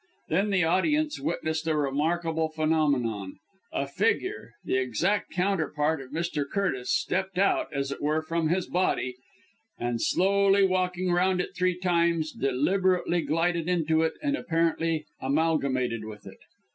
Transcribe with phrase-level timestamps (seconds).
[0.29, 3.37] Then the audience witnessed a remarkable phenomenon
[3.71, 6.43] a figure, the exact counterpart of Mr.
[6.49, 9.17] Curtis, stepped out, as it were, from his body,
[9.77, 16.25] and slowly walking round it three times, deliberately glided into it, and apparently amalgamated with
[16.25, 16.39] it.